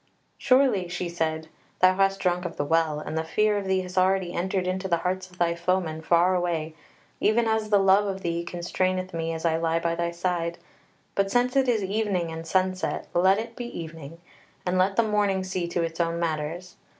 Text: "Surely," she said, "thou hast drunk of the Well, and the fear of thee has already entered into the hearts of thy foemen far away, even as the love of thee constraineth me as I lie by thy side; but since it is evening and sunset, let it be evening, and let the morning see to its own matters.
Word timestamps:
"Surely," 0.39 0.87
she 0.87 1.07
said, 1.07 1.47
"thou 1.79 1.93
hast 1.93 2.19
drunk 2.19 2.43
of 2.43 2.57
the 2.57 2.65
Well, 2.65 2.99
and 2.99 3.15
the 3.15 3.23
fear 3.23 3.55
of 3.59 3.65
thee 3.65 3.81
has 3.81 3.99
already 3.99 4.33
entered 4.33 4.65
into 4.65 4.87
the 4.87 4.97
hearts 4.97 5.29
of 5.29 5.37
thy 5.37 5.53
foemen 5.53 6.01
far 6.01 6.33
away, 6.33 6.73
even 7.19 7.47
as 7.47 7.69
the 7.69 7.77
love 7.77 8.07
of 8.07 8.21
thee 8.23 8.43
constraineth 8.43 9.13
me 9.13 9.31
as 9.31 9.45
I 9.45 9.57
lie 9.57 9.77
by 9.77 9.93
thy 9.93 10.09
side; 10.09 10.57
but 11.13 11.29
since 11.29 11.55
it 11.55 11.67
is 11.69 11.83
evening 11.83 12.31
and 12.31 12.47
sunset, 12.47 13.09
let 13.13 13.37
it 13.37 13.55
be 13.55 13.65
evening, 13.79 14.19
and 14.65 14.75
let 14.79 14.95
the 14.95 15.03
morning 15.03 15.43
see 15.43 15.67
to 15.67 15.83
its 15.83 15.99
own 15.99 16.19
matters. 16.19 16.77